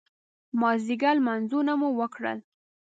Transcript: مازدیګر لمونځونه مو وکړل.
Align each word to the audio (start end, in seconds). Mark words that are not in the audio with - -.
مازدیګر 0.61 1.15
لمونځونه 1.19 1.73
مو 1.79 1.89
وکړل. 1.99 2.39